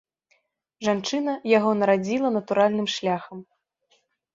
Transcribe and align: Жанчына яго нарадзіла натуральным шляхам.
Жанчына 0.87 1.31
яго 1.57 1.75
нарадзіла 1.85 2.35
натуральным 2.41 2.87
шляхам. 2.99 3.49